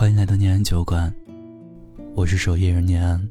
[0.00, 1.14] 欢迎来到念安酒馆，
[2.14, 3.28] 我是守夜人念安。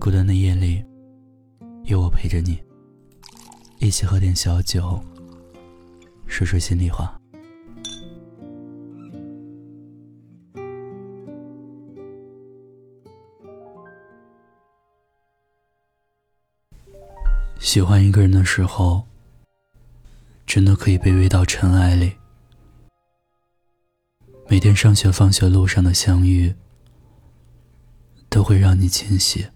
[0.00, 0.84] 孤单的夜里，
[1.84, 2.58] 有我陪着你，
[3.78, 5.00] 一起喝点小酒，
[6.26, 7.16] 说说心里话。
[17.60, 19.04] 喜欢一个人的时候，
[20.44, 22.10] 真的可以卑微到尘埃里。
[24.50, 26.54] 每天上学放学路上的相遇，
[28.30, 29.46] 都会让你惊喜。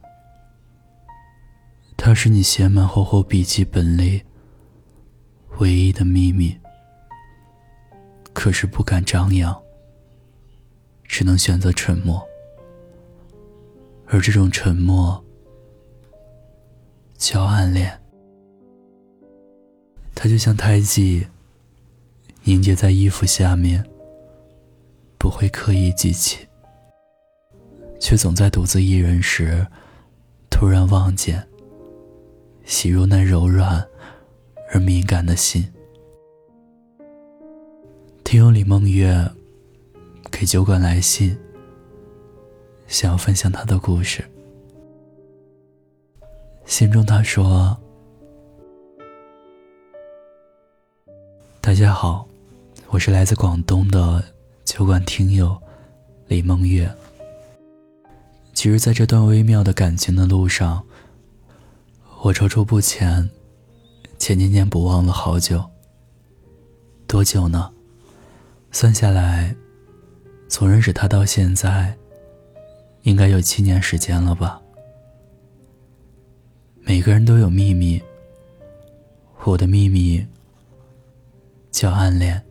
[1.96, 4.22] 它是你写满厚厚笔记本里
[5.60, 6.54] 唯一的秘密，
[8.34, 9.58] 可是不敢张扬，
[11.04, 12.22] 只能选择沉默。
[14.08, 15.24] 而这种沉默
[17.16, 17.98] 叫暗恋，
[20.14, 21.26] 它就像胎记
[22.42, 23.82] 凝结在衣服下面。
[25.22, 26.48] 不会刻意记起，
[28.00, 29.64] 却总在独自一人时，
[30.50, 31.46] 突然望见，
[32.64, 33.86] 喜入那柔软
[34.72, 35.72] 而敏感的心。
[38.24, 39.30] 听友李梦月
[40.28, 41.38] 给酒馆来信，
[42.88, 44.24] 想要分享他的故事。
[46.64, 47.78] 信中他说
[51.62, 52.26] ：“大家好，
[52.88, 54.20] 我是来自广东的。”
[54.64, 55.60] 酒馆听友
[56.28, 56.90] 李梦月，
[58.54, 60.84] 其实，在这段微妙的感情的路上，
[62.22, 63.28] 我踌躇不前，
[64.18, 65.64] 且念念不忘了好久。
[67.08, 67.70] 多久呢？
[68.70, 69.54] 算下来，
[70.48, 71.94] 从认识他到现在，
[73.02, 74.62] 应该有七年时间了吧。
[76.80, 78.00] 每个人都有秘密，
[79.44, 80.24] 我的秘密
[81.72, 82.42] 叫暗恋。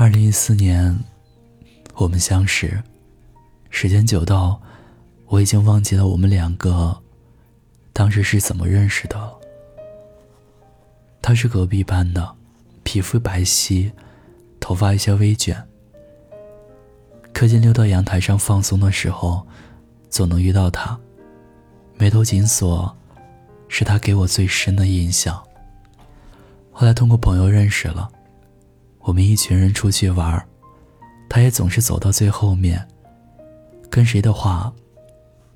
[0.00, 0.98] 二零一四年，
[1.96, 2.82] 我们相识，
[3.68, 4.58] 时间久到，
[5.26, 6.98] 我已经忘记了我们两个
[7.92, 9.38] 当时是怎么认识的。
[11.20, 12.34] 他是隔壁班的，
[12.82, 13.92] 皮肤白皙，
[14.58, 15.62] 头发一些微卷。
[17.34, 19.46] 课间溜到阳台上放松的时候，
[20.08, 20.98] 总能遇到他，
[21.98, 22.96] 眉头紧锁，
[23.68, 25.38] 是他给我最深的印象。
[26.72, 28.10] 后来通过朋友认识了。
[29.00, 30.46] 我们一群人出去玩，
[31.28, 32.86] 他也总是走到最后面。
[33.90, 34.72] 跟谁的话，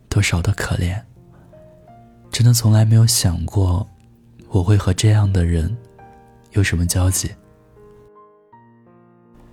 [0.08, 1.00] 都少得可怜。
[2.32, 3.88] 真的从来没有想过，
[4.48, 5.76] 我会和这样的人
[6.52, 7.30] 有什么交集。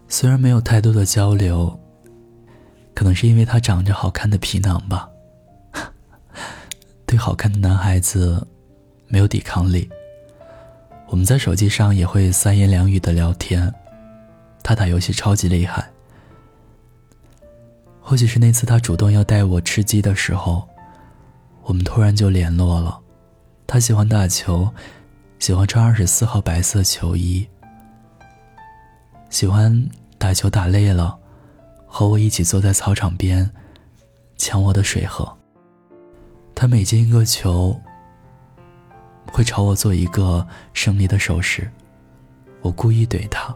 [0.07, 1.79] 虽然没有太多的交流，
[2.95, 5.07] 可能是因为他长着好看的皮囊吧。
[7.05, 8.47] 对好看的男孩子，
[9.07, 9.87] 没有抵抗力。
[11.07, 13.71] 我们在手机上也会三言两语的聊天。
[14.63, 15.89] 他打游戏超级厉害，
[17.99, 20.67] 或许是那次他主动要带我吃鸡的时候，
[21.63, 22.99] 我们突然就联络了。
[23.67, 24.69] 他喜欢打球，
[25.39, 27.47] 喜欢穿二十四号白色球衣，
[29.29, 31.17] 喜欢打球打累了，
[31.85, 33.49] 和我一起坐在操场边，
[34.37, 35.37] 抢我的水喝。
[36.53, 37.79] 他每进一个球，
[39.31, 41.71] 会朝我做一个胜利的手势，
[42.61, 43.55] 我故意怼他。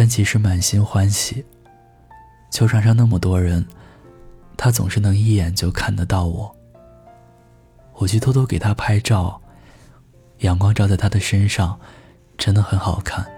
[0.00, 1.44] 但其实满心欢喜。
[2.50, 3.66] 球场上那么多人，
[4.56, 6.56] 他总是能一眼就看得到我。
[7.92, 9.38] 我去偷偷给他拍照，
[10.38, 11.78] 阳光照在他的身上，
[12.38, 13.30] 真的很好看。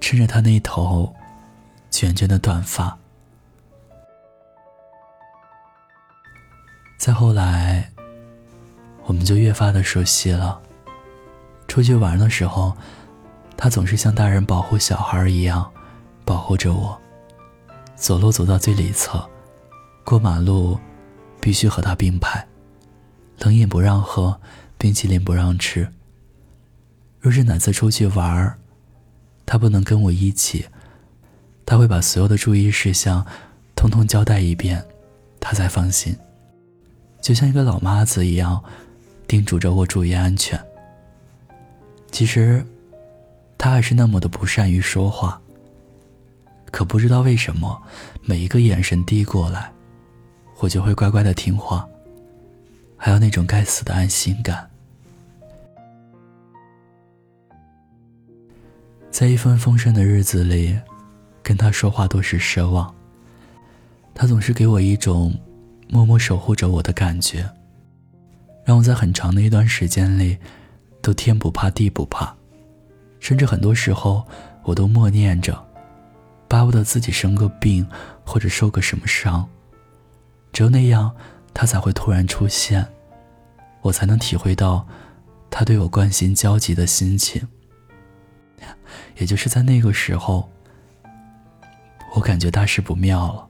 [0.00, 1.14] 衬着他那头
[1.92, 2.98] 卷卷的短发。
[6.98, 7.88] 再后来，
[9.04, 10.60] 我们就越发的熟悉了。
[11.68, 12.76] 出去玩的时候。
[13.62, 15.70] 他总是像大人保护小孩一样，
[16.24, 17.00] 保护着我。
[17.94, 19.24] 走路走到最里侧，
[20.02, 20.76] 过马路
[21.40, 22.44] 必须和他并排。
[23.38, 24.40] 冷饮不让喝，
[24.76, 25.88] 冰淇淋不让吃。
[27.20, 28.58] 若是哪次出去玩
[29.46, 30.66] 他不能跟我一起，
[31.64, 33.24] 他会把所有的注意事项
[33.76, 34.84] 通通交代一遍，
[35.38, 36.16] 他才放心。
[37.20, 38.60] 就像一个老妈子一样，
[39.28, 40.60] 叮嘱着我注意安全。
[42.10, 42.66] 其实。
[43.62, 45.40] 他还是那么的不善于说话，
[46.72, 47.80] 可不知道为什么，
[48.20, 49.72] 每一个眼神递过来，
[50.58, 51.88] 我就会乖乖的听话，
[52.96, 54.68] 还有那种该死的安心感。
[59.12, 60.76] 在一帆风顺的日子里，
[61.40, 62.92] 跟他说话都是奢望。
[64.12, 65.32] 他总是给我一种
[65.88, 67.48] 默默守护着我的感觉，
[68.64, 70.36] 让我在很长的一段时间里，
[71.00, 72.34] 都天不怕地不怕。
[73.22, 74.26] 甚至很多时候
[74.64, 75.64] 我都默念着，
[76.48, 77.88] 巴不得自己生个病
[78.26, 79.48] 或者受个什么伤，
[80.52, 81.14] 只有那样
[81.54, 82.84] 他才会突然出现，
[83.80, 84.84] 我才能体会到
[85.48, 87.46] 他对我关心焦急的心情。
[89.18, 90.50] 也就是在那个时候，
[92.14, 93.48] 我感觉大事不妙了。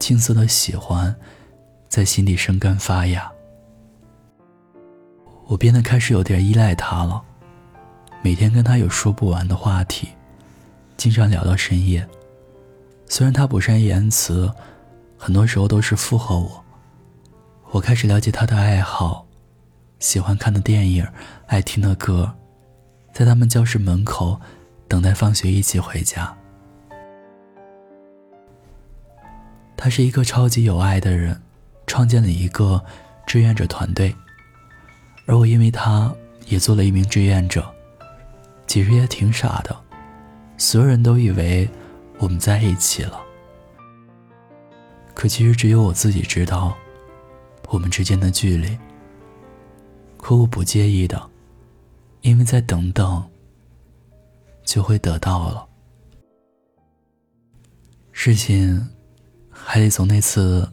[0.00, 1.14] 青涩的喜欢，
[1.88, 3.30] 在心底生根发芽。
[5.48, 7.22] 我变得开始有点依赖他了，
[8.24, 10.08] 每天跟他有说不完的话题，
[10.96, 12.08] 经常聊到深夜。
[13.06, 14.50] 虽然他不善言辞，
[15.18, 16.64] 很多时候都是附和我。
[17.70, 19.26] 我开始了解他的爱好，
[19.98, 21.06] 喜欢看的电影，
[21.48, 22.34] 爱听的歌。
[23.12, 24.40] 在他们教室门口
[24.88, 26.34] 等待放学，一起回家。
[29.76, 31.38] 他是一个超级有爱的人，
[31.86, 32.82] 创建了一个
[33.26, 34.16] 志愿者团队，
[35.26, 36.10] 而我因为他
[36.46, 37.70] 也做了一名志愿者。
[38.74, 39.84] 其实也挺傻的，
[40.58, 41.70] 所有人都以为
[42.18, 43.22] 我们在一起了，
[45.14, 46.76] 可其实只有我自己知道
[47.68, 48.76] 我们之间的距离。
[50.16, 51.30] 可我不介意的。
[52.22, 53.24] 因为再等等，
[54.64, 55.64] 就会得到了。
[58.10, 58.88] 事情
[59.48, 60.68] 还得从那次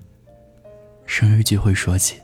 [1.06, 2.20] 生日聚会说起。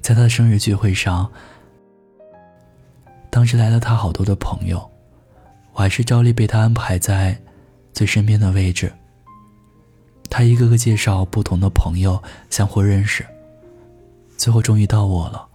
[0.00, 1.28] 在他的生日聚会上，
[3.38, 4.90] 当时来了他好多的朋友，
[5.72, 7.40] 我还是照例被他安排在
[7.92, 8.92] 最身边的位置。
[10.28, 12.20] 他一个个介绍不同的朋友，
[12.50, 13.24] 相互认识，
[14.36, 15.46] 最后终于到我了。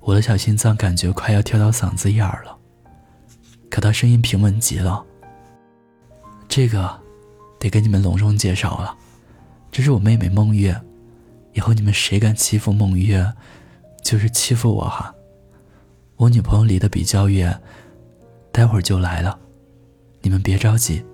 [0.00, 2.54] 我的小心脏感觉快要跳到嗓子眼儿了，
[3.70, 5.02] 可他声音平稳极了。
[6.48, 7.00] 这个，
[7.58, 8.94] 得给你们隆重介绍了，
[9.72, 10.78] 这是我妹妹梦月，
[11.54, 13.32] 以后你们谁敢欺负梦月，
[14.04, 15.14] 就是欺负我哈。
[16.16, 17.60] 我女朋友离得比较远，
[18.52, 19.38] 待会儿就来了，
[20.22, 21.04] 你们别着急。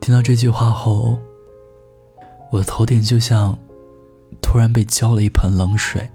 [0.00, 1.18] 听到这句话后，
[2.50, 3.58] 我的头顶就像……
[4.40, 6.10] 突然被浇了一盆冷水，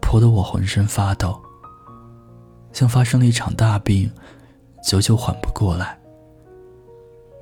[0.00, 1.36] 泼得我浑身发抖，
[2.72, 4.10] 像发生了一场大病，
[4.84, 5.98] 久久缓不过来。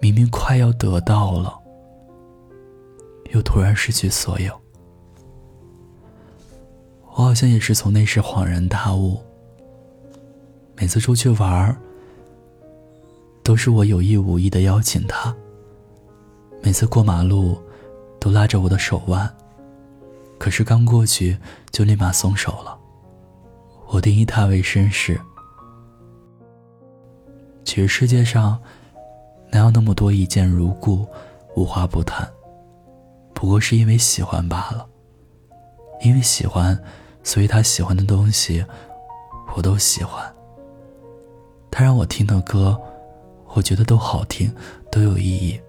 [0.00, 1.58] 明明快要得到了，
[3.32, 4.52] 又突然失去所有。
[7.20, 9.20] 我好像也是从那时恍然大悟。
[10.74, 11.76] 每次出去玩
[13.42, 15.36] 都是我有意无意的邀请他。
[16.62, 17.60] 每次过马路，
[18.18, 19.30] 都拉着我的手腕。
[20.38, 21.36] 可是刚过去，
[21.70, 22.78] 就立马松手了。
[23.88, 25.20] 我定义他为绅士。
[27.64, 28.58] 其实世界上
[29.52, 31.06] 哪有那么多一见如故、
[31.54, 32.26] 无话不谈？
[33.34, 34.86] 不过是因为喜欢罢了。
[36.00, 36.82] 因为喜欢，
[37.22, 38.64] 所以他喜欢的东西，
[39.54, 40.34] 我都喜欢。
[41.70, 42.80] 他让我听的歌，
[43.54, 44.52] 我觉得都好听，
[44.90, 45.60] 都有意义。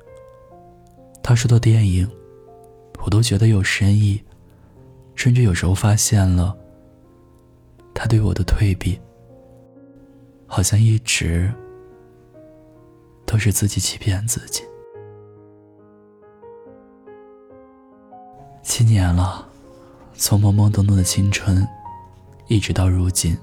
[1.21, 2.09] 他说的电影，
[3.03, 4.21] 我都觉得有深意。
[5.13, 6.57] 甚至有时候发现了，
[7.93, 8.99] 他对我的退避，
[10.47, 11.53] 好像一直
[13.25, 14.63] 都是自己欺骗自己。
[18.63, 19.47] 七年了，
[20.13, 21.67] 从懵懵懂懂的青春，
[22.47, 23.37] 一直到如今，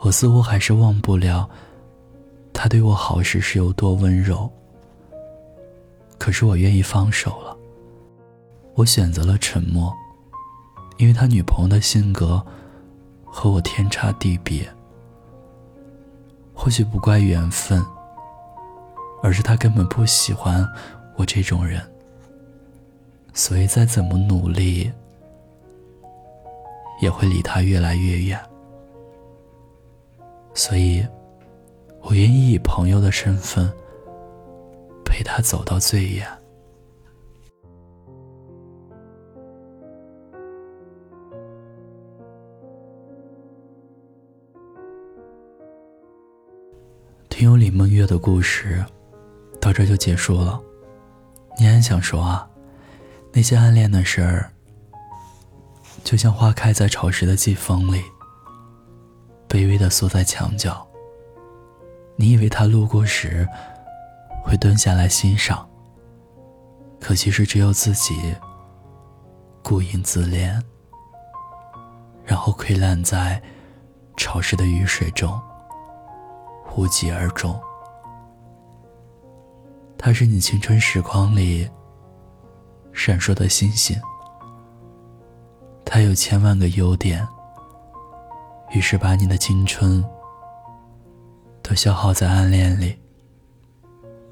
[0.00, 1.48] 我似乎还是忘不了
[2.52, 4.50] 他对我好时是有多温柔。
[6.18, 7.56] 可是我愿意放手了，
[8.74, 9.92] 我选择了沉默。
[10.96, 12.40] 因为他女朋友的性格
[13.24, 14.64] 和我天差地别，
[16.54, 17.84] 或许不怪缘分，
[19.20, 20.64] 而是他根本不喜欢
[21.16, 21.82] 我这种人，
[23.32, 24.90] 所以再怎么努力，
[27.04, 28.40] 也会离他越来越远。
[30.54, 31.06] 所以，
[32.00, 33.70] 我愿意以朋友的身份
[35.04, 36.26] 陪他走到最远。
[47.28, 48.82] 听友李梦月的故事，
[49.60, 50.58] 到这就结束了。
[51.58, 52.48] 你还想说啊？
[53.30, 54.50] 那些暗恋的事儿，
[56.04, 58.02] 就像花开在潮湿的季风里，
[59.48, 60.86] 卑微的缩在墙角。
[62.16, 63.48] 你以为他路过时
[64.44, 65.66] 会蹲下来欣赏，
[67.00, 68.14] 可其实只有自己
[69.62, 70.62] 顾影自怜，
[72.24, 73.42] 然后溃烂在
[74.16, 75.40] 潮湿的雨水中。
[76.76, 77.56] 无疾而终。
[79.96, 81.70] 它是你青春时光里
[82.92, 83.96] 闪烁的星星，
[85.84, 87.26] 他有千万个优点，
[88.72, 90.04] 于是把你的青春
[91.62, 92.98] 都消耗在暗恋里。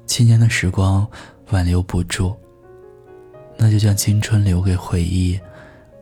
[0.05, 1.07] 七年的时光
[1.51, 2.35] 挽留不住，
[3.57, 5.39] 那就将青春留给回忆，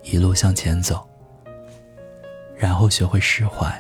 [0.03, 1.08] 一路向前走，
[2.58, 3.72] 然后学会释怀。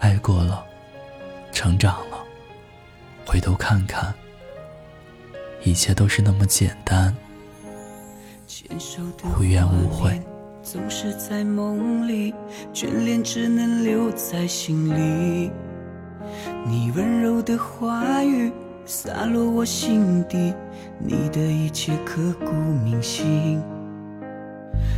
[0.00, 0.62] 爱过了，
[1.50, 2.18] 成长了，
[3.26, 4.12] 回头看看，
[5.62, 7.16] 一切都是那么简单，
[9.38, 10.20] 无怨无悔。
[10.62, 12.34] 总是在梦里，
[12.72, 15.50] 眷恋只能留在心里。
[16.66, 18.50] 你温柔的话语
[18.86, 20.54] 洒落我心底，
[20.98, 23.60] 你的一切刻骨铭心。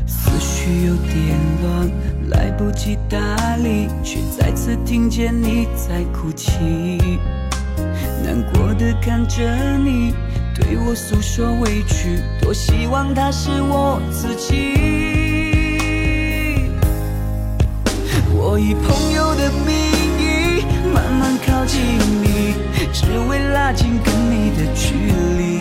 [0.06, 1.90] 思绪有点乱，
[2.30, 3.18] 来不及打
[3.56, 6.98] 理，却再次听见你在哭泣。
[8.22, 10.14] 难过的看着你
[10.58, 14.74] 对我诉说委屈，多希望他是我自己。
[18.32, 19.74] 我以朋友的名
[20.18, 21.78] 义慢慢靠近
[22.22, 22.54] 你，
[22.92, 24.94] 只为拉近跟你的距
[25.36, 25.60] 离，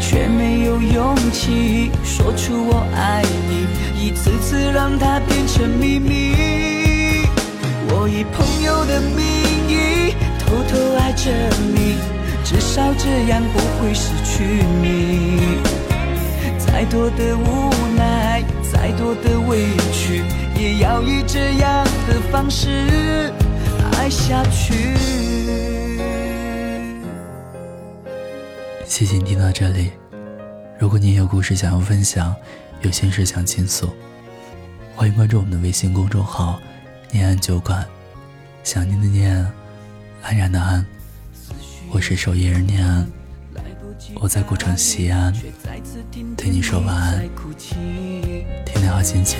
[0.00, 3.66] 却没有勇气说出我爱你，
[4.02, 7.26] 一次次让它变成秘密。
[7.90, 9.22] 我以朋友的名
[9.68, 11.30] 义偷偷爱着
[11.74, 11.96] 你，
[12.44, 14.44] 至少这样不会失去
[14.82, 15.58] 你。
[16.58, 20.22] 再多的无奈，再多的委屈。
[20.54, 23.32] 也要以这样的方式
[23.96, 24.94] 爱下去。
[28.86, 29.90] 谢谢你听到这里。
[30.78, 32.34] 如果你有故事想要分享，
[32.82, 33.88] 有心事想倾诉，
[34.94, 36.60] 欢迎关注我们的微信公众号
[37.10, 37.84] “念安酒馆”。
[38.62, 39.34] 想念的念，
[40.22, 40.84] 安然的安，
[41.90, 43.06] 我是守夜人念安。
[44.14, 45.32] 我在古城西安，
[46.36, 47.28] 对你说晚安，
[48.64, 49.38] 天天好心情。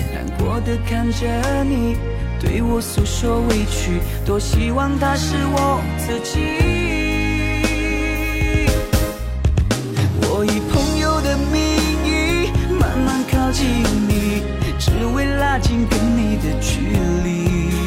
[10.21, 11.61] 我，以朋友的名
[12.05, 14.43] 义慢慢靠近你，
[14.79, 16.79] 只为拉近跟你的距
[17.23, 17.82] 离，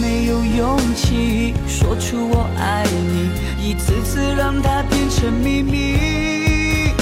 [0.00, 3.30] 没有勇气说出我爱你。
[3.60, 6.92] 一次次让它变成秘密。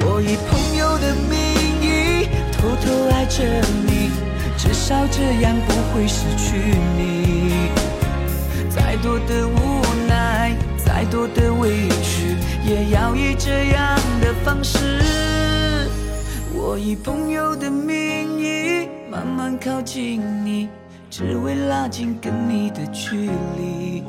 [0.00, 1.36] 我以朋友的名
[1.82, 3.44] 义偷偷爱着
[3.86, 4.10] 你，
[4.56, 6.56] 至少这样不会失去
[6.96, 7.70] 你。
[8.70, 14.78] 再多的无奈，再多的委屈，也要以这样的方式。
[16.54, 20.68] 我以朋友的名义慢慢靠近你，
[21.10, 24.04] 只为拉近跟你的距离。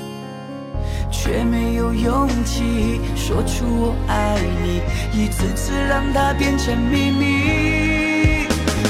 [1.11, 4.81] 却没有勇气说出我爱你，
[5.13, 8.45] 一次次让它变成秘密。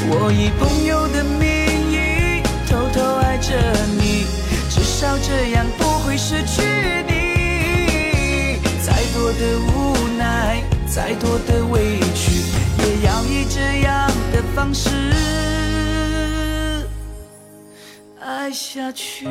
[0.10, 1.48] 我以朋友的名
[1.92, 3.56] 义偷偷爱着
[4.00, 4.26] 你，
[4.70, 6.62] 至少这样不会失去
[7.08, 8.60] 你。
[8.82, 12.42] 再多的无奈，再多的委屈，
[12.80, 14.90] 也要以这样的方式
[18.48, 19.27] 爱下去。